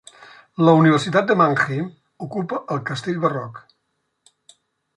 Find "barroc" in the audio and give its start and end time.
3.27-3.61